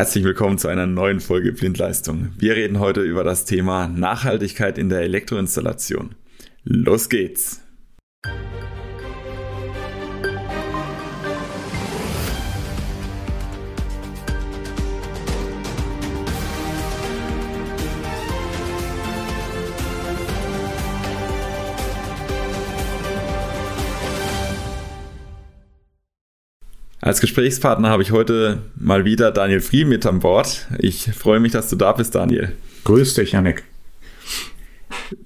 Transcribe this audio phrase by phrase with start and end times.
[0.00, 2.30] Herzlich willkommen zu einer neuen Folge Blindleistung.
[2.38, 6.14] Wir reden heute über das Thema Nachhaltigkeit in der Elektroinstallation.
[6.64, 7.60] Los geht's!
[27.10, 30.68] Als Gesprächspartner habe ich heute mal wieder Daniel Frie mit an Bord.
[30.78, 32.52] Ich freue mich, dass du da bist, Daniel.
[32.84, 33.64] Grüß dich, Janik.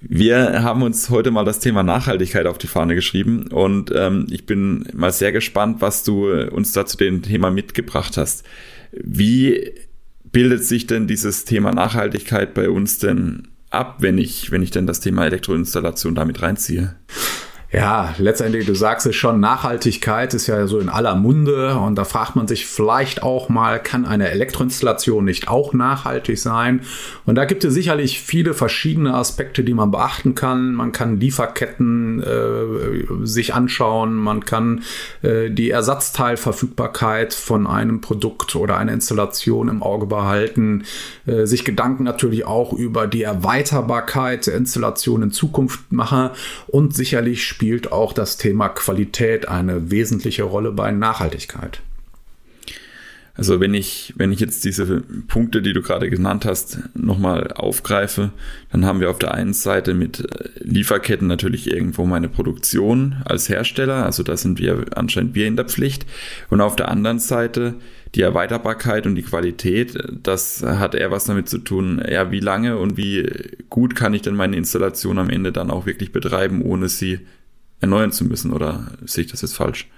[0.00, 4.46] Wir haben uns heute mal das Thema Nachhaltigkeit auf die Fahne geschrieben und ähm, ich
[4.46, 8.44] bin mal sehr gespannt, was du uns da zu dem Thema mitgebracht hast.
[8.92, 9.74] Wie
[10.32, 14.86] bildet sich denn dieses Thema Nachhaltigkeit bei uns denn ab, wenn ich, wenn ich denn
[14.86, 16.96] das Thema Elektroinstallation damit reinziehe?
[17.74, 22.04] Ja, letztendlich, du sagst es schon, Nachhaltigkeit ist ja so in aller Munde und da
[22.04, 26.82] fragt man sich vielleicht auch mal, kann eine Elektroinstallation nicht auch nachhaltig sein?
[27.26, 30.74] Und da gibt es sicherlich viele verschiedene Aspekte, die man beachten kann.
[30.74, 34.84] Man kann Lieferketten äh, sich anschauen, man kann
[35.22, 40.84] äh, die Ersatzteilverfügbarkeit von einem Produkt oder einer Installation im Auge behalten,
[41.26, 46.30] äh, sich Gedanken natürlich auch über die Erweiterbarkeit der Installation in Zukunft machen
[46.68, 51.80] und sicherlich spielt spielt auch das Thema Qualität eine wesentliche Rolle bei Nachhaltigkeit.
[53.36, 58.32] Also wenn ich, wenn ich jetzt diese Punkte, die du gerade genannt hast, nochmal aufgreife,
[58.70, 63.48] dann haben wir auf der einen Seite mit äh, Lieferketten natürlich irgendwo meine Produktion als
[63.48, 66.04] Hersteller, also da sind wir anscheinend wir in der Pflicht.
[66.50, 67.76] Und auf der anderen Seite
[68.14, 72.76] die Erweiterbarkeit und die Qualität, das hat eher was damit zu tun, ja, wie lange
[72.76, 73.26] und wie
[73.70, 77.20] gut kann ich denn meine Installation am Ende dann auch wirklich betreiben, ohne sie
[77.80, 79.88] erneuern zu müssen oder sehe ich das jetzt falsch?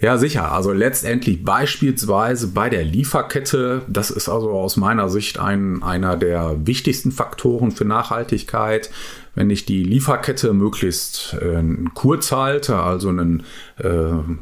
[0.00, 0.52] Ja, sicher.
[0.52, 6.66] Also letztendlich beispielsweise bei der Lieferkette, das ist also aus meiner Sicht ein, einer der
[6.66, 8.90] wichtigsten Faktoren für Nachhaltigkeit
[9.34, 11.62] wenn ich die Lieferkette möglichst äh,
[11.94, 13.42] kurz halte, also ein,
[13.73, 13.73] äh,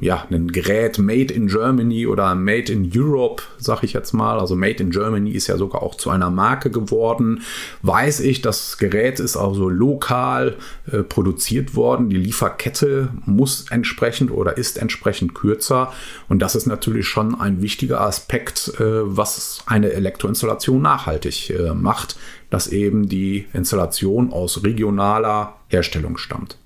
[0.00, 4.54] ja, ein Gerät made in Germany oder made in Europe, sag ich jetzt mal, also
[4.56, 7.43] made in Germany ist ja sogar auch zu einer Marke geworden,
[7.81, 10.56] weiß ich, das Gerät ist also lokal
[10.91, 15.93] äh, produziert worden, die Lieferkette muss entsprechend oder ist entsprechend kürzer.
[16.28, 22.16] Und das ist natürlich schon ein wichtiger Aspekt, äh, was eine Elektroinstallation nachhaltig äh, macht
[22.50, 26.59] dass eben die Installation aus regionaler Herstellung stammt.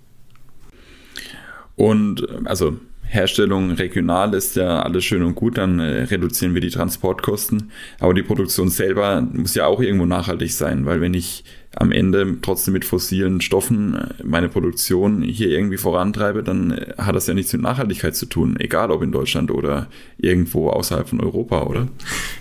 [1.76, 2.78] Und also
[3.08, 7.70] Herstellung regional ist ja alles schön und gut, dann äh, reduzieren wir die Transportkosten.
[8.00, 11.44] Aber die Produktion selber muss ja auch irgendwo nachhaltig sein, weil wenn ich
[11.78, 17.14] am Ende trotzdem mit fossilen Stoffen äh, meine Produktion hier irgendwie vorantreibe, dann äh, hat
[17.14, 21.20] das ja nichts mit Nachhaltigkeit zu tun, egal ob in Deutschland oder irgendwo außerhalb von
[21.20, 21.88] Europa, oder?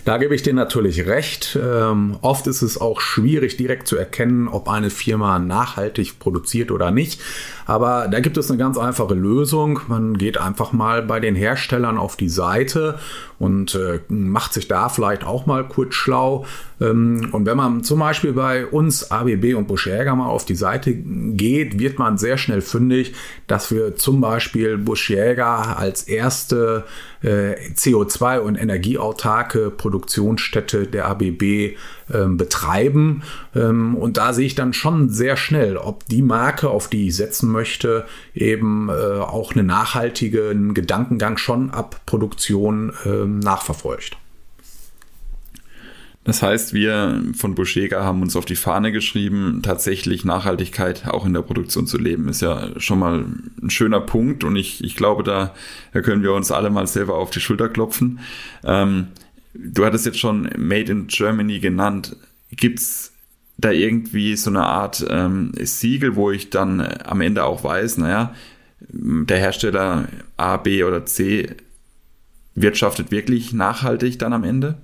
[0.04, 1.58] Da gebe ich dir natürlich recht.
[1.62, 6.90] Ähm, oft ist es auch schwierig direkt zu erkennen, ob eine Firma nachhaltig produziert oder
[6.90, 7.20] nicht.
[7.66, 9.80] Aber da gibt es eine ganz einfache Lösung.
[9.88, 12.98] Man geht einfach mal bei den Herstellern auf die Seite
[13.38, 16.46] und äh, macht sich da vielleicht auch mal kurz schlau.
[16.80, 20.94] Ähm, und wenn man zum Beispiel bei uns ABB und Busch-Jäger mal auf die Seite
[20.94, 23.14] geht, wird man sehr schnell fündig,
[23.46, 26.84] dass wir zum Beispiel Busch-Jäger als erste
[27.22, 31.76] äh, CO2- und energieautarke Produktionsstätte der ABB
[32.12, 33.22] ähm, betreiben.
[33.54, 37.16] Ähm, und da sehe ich dann schon sehr schnell, ob die Marke, auf die ich
[37.16, 38.04] setzen möchte,
[38.34, 44.16] eben äh, auch einen nachhaltigen Gedankengang schon ab Produktion nachverfolgt.
[46.26, 51.32] Das heißt, wir von Buschega haben uns auf die Fahne geschrieben, tatsächlich Nachhaltigkeit auch in
[51.32, 52.28] der Produktion zu leben.
[52.28, 53.24] Ist ja schon mal
[53.62, 55.54] ein schöner Punkt und ich, ich glaube, da,
[55.92, 58.18] können wir uns alle mal selber auf die Schulter klopfen.
[58.64, 59.06] Ähm,
[59.54, 62.16] du hattest jetzt schon Made in Germany genannt.
[62.50, 63.12] Gibt's
[63.56, 68.34] da irgendwie so eine Art ähm, Siegel, wo ich dann am Ende auch weiß, naja,
[68.80, 71.54] der Hersteller A, B oder C
[72.56, 74.76] wirtschaftet wirklich nachhaltig dann am Ende?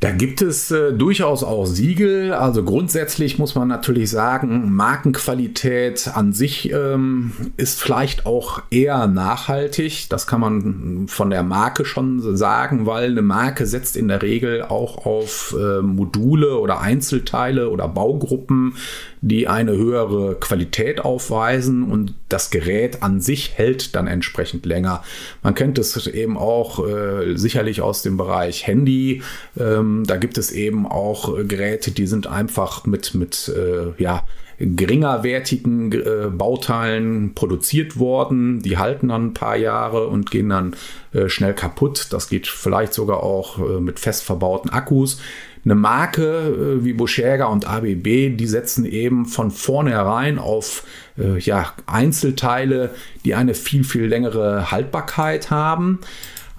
[0.00, 2.32] Da gibt es äh, durchaus auch Siegel.
[2.32, 10.08] Also grundsätzlich muss man natürlich sagen, Markenqualität an sich ähm, ist vielleicht auch eher nachhaltig.
[10.08, 14.62] Das kann man von der Marke schon sagen, weil eine Marke setzt in der Regel
[14.62, 18.74] auch auf äh, Module oder Einzelteile oder Baugruppen,
[19.20, 25.02] die eine höhere Qualität aufweisen und das Gerät an sich hält dann entsprechend länger.
[25.42, 29.22] Man kennt es eben auch äh, sicherlich aus dem Bereich Handy.
[29.58, 34.24] Ähm, da gibt es eben auch äh, Geräte, die sind einfach mit, mit äh, ja,
[34.58, 38.62] geringerwertigen äh, Bauteilen produziert worden.
[38.62, 40.74] Die halten dann ein paar Jahre und gehen dann
[41.12, 42.08] äh, schnell kaputt.
[42.10, 45.20] Das geht vielleicht sogar auch äh, mit fest verbauten Akkus.
[45.66, 50.84] Eine Marke äh, wie Boschäger und ABB, die setzen eben von vornherein auf
[51.18, 55.98] äh, ja, Einzelteile, die eine viel, viel längere Haltbarkeit haben.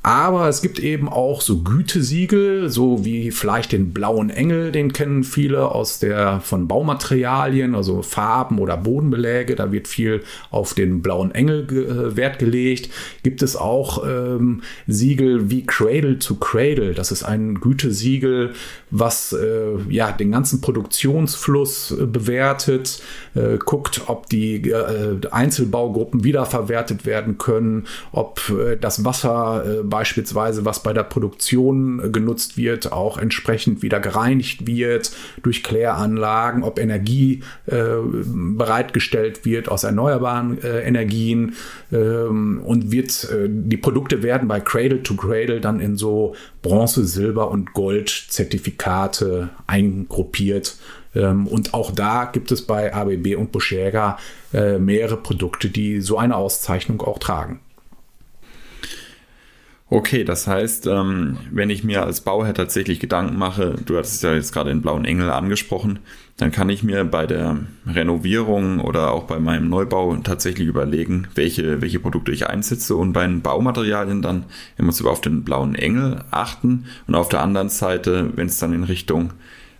[0.04, 5.24] Aber es gibt eben auch so Gütesiegel, so wie vielleicht den blauen Engel, den kennen
[5.24, 9.56] viele aus der von Baumaterialien, also Farben oder Bodenbeläge.
[9.56, 12.90] Da wird viel auf den blauen Engel ge äh, Wert gelegt.
[13.24, 16.94] Gibt es auch ähm, Siegel wie Cradle to Cradle.
[16.94, 18.54] Das ist ein Gütesiegel,
[18.92, 23.02] was äh, ja den ganzen Produktionsfluss äh, bewertet,
[23.36, 30.84] äh, guckt, ob die äh, Einzelbaugruppen wiederverwertet werden können, ob äh, das Wasser beispielsweise, was
[30.84, 35.12] bei der Produktion äh, genutzt wird, auch entsprechend wieder gereinigt wird
[35.44, 41.56] durch Kläranlagen, ob Energie äh, bereitgestellt wird aus erneuerbaren äh, Energien
[41.92, 47.06] ähm, und wird, äh, die Produkte werden bei Cradle to Cradle dann in so Bronze,
[47.06, 50.78] Silber und Gold Zertifikate eingruppiert.
[51.16, 54.18] Ähm, und auch da gibt es bei ABB und Boschega
[54.54, 57.60] äh, mehrere Produkte, die so eine Auszeichnung auch tragen.
[59.90, 64.34] Okay, das heißt, ähm, wenn ich mir als Bauherr tatsächlich Gedanken mache, du hattest ja
[64.34, 66.00] jetzt gerade den blauen Engel angesprochen,
[66.36, 71.82] dann kann ich mir bei der Renovierung oder auch bei meinem Neubau tatsächlich überlegen, welche,
[71.82, 74.44] welche Produkte ich einsetze und bei den Baumaterialien dann
[74.78, 78.74] immer so auf den blauen Engel achten und auf der anderen Seite, wenn es dann
[78.74, 79.32] in Richtung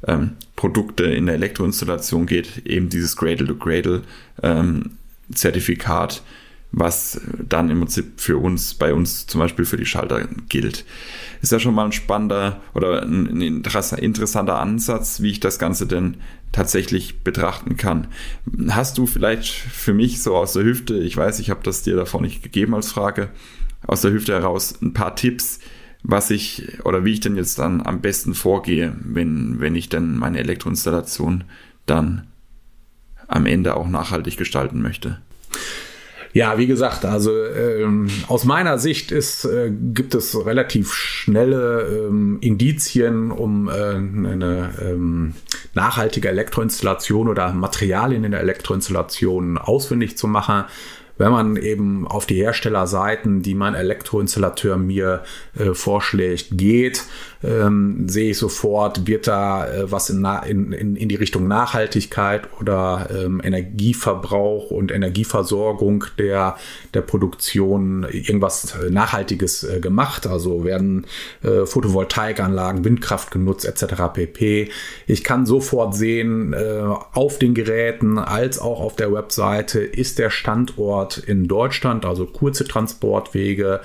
[0.08, 4.04] ähm, Produkte in der Elektroinstallation geht, eben dieses Cradle-to-Cradle
[4.42, 4.92] ähm,
[5.34, 6.24] Zertifikat
[6.72, 10.86] was dann im Prinzip für uns, bei uns zum Beispiel für die Schalter gilt.
[11.42, 16.18] Ist ja schon mal ein spannender oder ein interessanter Ansatz, wie ich das Ganze denn
[16.52, 18.08] tatsächlich betrachten kann.
[18.70, 21.96] Hast du vielleicht für mich so aus der Hüfte, ich weiß, ich habe das dir
[21.96, 23.30] davor nicht gegeben als Frage,
[23.86, 25.60] aus der Hüfte heraus ein paar Tipps,
[26.04, 30.18] was ich oder wie ich denn jetzt dann am besten vorgehe, wenn, wenn ich denn
[30.18, 31.44] meine Elektroinstallation
[31.86, 32.28] dann
[33.28, 35.22] am Ende auch nachhaltig gestalten möchte.
[36.34, 42.38] Ja, wie gesagt, also ähm, aus meiner Sicht ist, äh, gibt es relativ schnelle ähm,
[42.42, 45.34] Indizien, um äh, eine ähm,
[45.74, 50.66] nachhaltige Elektroinstallation oder Materialien in der Elektroinstallation ausfindig zu machen
[51.18, 55.24] wenn man eben auf die Herstellerseiten, die mein Elektroinstallateur mir
[55.58, 57.04] äh, vorschlägt, geht,
[57.44, 63.10] ähm, sehe ich sofort, wird da äh, was in, in, in, die Richtung Nachhaltigkeit oder
[63.12, 66.56] ähm, Energieverbrauch und Energieversorgung der,
[66.94, 70.26] der Produktion irgendwas äh, Nachhaltiges äh, gemacht.
[70.26, 71.06] Also werden
[71.44, 74.04] äh, Photovoltaikanlagen, Windkraft genutzt etc.
[74.14, 74.70] pp.
[75.06, 76.82] Ich kann sofort sehen, äh,
[77.14, 82.68] auf den Geräten als auch auf der Webseite ist der Standort in Deutschland, also kurze
[82.68, 83.80] Transportwege.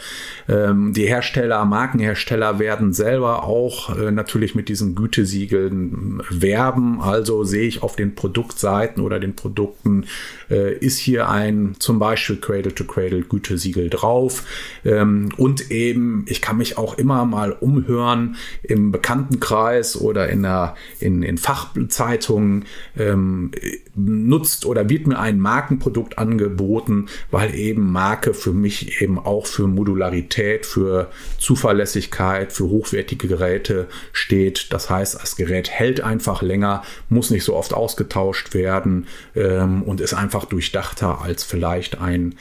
[0.49, 7.01] Ähm, die Hersteller, Markenhersteller werden selber auch äh, natürlich mit diesen Gütesiegeln werben.
[7.01, 10.07] Also sehe ich auf den Produktseiten oder den Produkten,
[10.51, 14.45] äh, ist hier ein zum Beispiel Cradle-to-Cradle Gütesiegel drauf.
[14.85, 20.75] Ähm, und eben, ich kann mich auch immer mal umhören im Bekanntenkreis oder in, der,
[20.99, 22.65] in, in Fachzeitungen.
[22.99, 23.51] Ähm,
[23.95, 29.67] nutzt oder wird mir ein Markenprodukt angeboten, weil eben Marke für mich eben auch für
[29.67, 34.73] Modularität, für Zuverlässigkeit, für hochwertige Geräte steht.
[34.73, 40.01] Das heißt, das Gerät hält einfach länger, muss nicht so oft ausgetauscht werden ähm, und
[40.01, 42.35] ist einfach durchdachter als vielleicht ein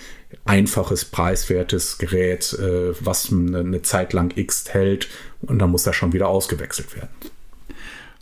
[0.45, 5.07] einfaches, preiswertes Gerät, äh, was eine, eine Zeit lang X hält
[5.41, 7.09] und dann muss das schon wieder ausgewechselt werden.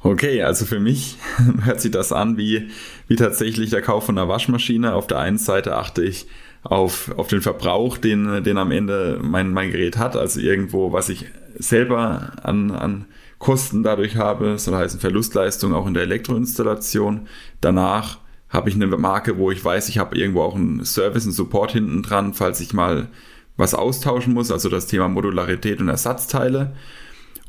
[0.01, 1.17] Okay, also für mich
[1.63, 2.69] hört sich das an wie,
[3.07, 4.93] wie tatsächlich der Kauf von einer Waschmaschine.
[4.93, 6.27] Auf der einen Seite achte ich
[6.63, 11.09] auf, auf den Verbrauch, den, den am Ende mein, mein Gerät hat, also irgendwo, was
[11.09, 11.25] ich
[11.57, 13.05] selber an, an
[13.39, 17.27] Kosten dadurch habe, soll heißen Verlustleistung auch in der Elektroinstallation.
[17.61, 18.17] Danach
[18.49, 21.71] habe ich eine Marke, wo ich weiß, ich habe irgendwo auch einen Service, einen Support
[21.71, 23.07] hinten dran, falls ich mal
[23.55, 26.73] was austauschen muss, also das Thema Modularität und Ersatzteile.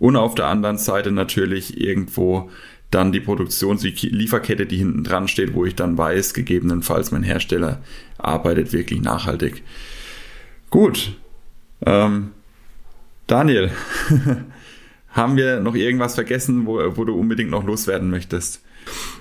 [0.00, 2.50] Und auf der anderen Seite natürlich irgendwo
[2.90, 7.22] dann die Produktions-, die Lieferkette, die hinten dran steht, wo ich dann weiß, gegebenenfalls mein
[7.22, 7.80] Hersteller
[8.18, 9.62] arbeitet wirklich nachhaltig.
[10.70, 11.16] Gut.
[11.86, 12.32] Ähm,
[13.26, 13.70] Daniel,
[15.10, 18.62] haben wir noch irgendwas vergessen, wo, wo du unbedingt noch loswerden möchtest?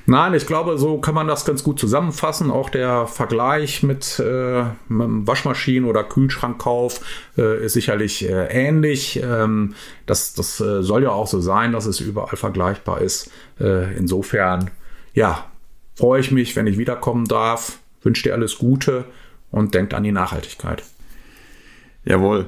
[0.06, 2.50] Nein, ich glaube, so kann man das ganz gut zusammenfassen.
[2.50, 7.02] Auch der Vergleich mit, äh, mit Waschmaschinen- oder Kühlschrankkauf
[7.38, 9.22] äh, ist sicherlich äh, ähnlich.
[9.24, 9.76] Ähm,
[10.08, 13.30] das das äh, soll ja auch so sein, dass es überall vergleichbar ist.
[13.60, 14.72] Äh, insofern,
[15.14, 15.46] ja,
[15.96, 17.78] freue ich mich, wenn ich wiederkommen darf.
[18.02, 19.06] Wünsche dir alles Gute
[19.52, 20.84] und denkt an die Nachhaltigkeit.
[22.06, 22.48] Jawohl.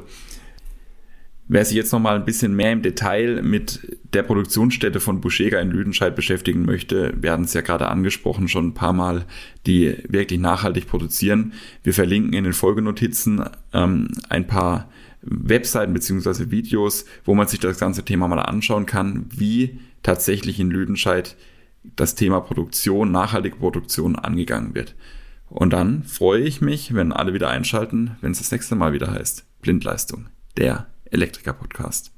[1.54, 5.60] Wer sich jetzt noch mal ein bisschen mehr im Detail mit der Produktionsstätte von Buschega
[5.60, 9.26] in Lüdenscheid beschäftigen möchte, werden es ja gerade angesprochen schon ein paar Mal,
[9.68, 11.52] die wirklich nachhaltig produzieren.
[11.84, 13.44] Wir verlinken in den Folgenotizen
[13.74, 14.90] ähm, ein paar
[15.24, 20.72] Webseiten beziehungsweise Videos, wo man sich das ganze Thema mal anschauen kann, wie tatsächlich in
[20.72, 21.36] Lüdenscheid
[21.98, 24.96] das Thema Produktion, nachhaltige Produktion angegangen wird.
[25.50, 29.12] Und dann freue ich mich, wenn alle wieder einschalten, wenn es das nächste Mal wieder
[29.12, 32.12] heißt Blindleistung, der Elektriker-Podcast.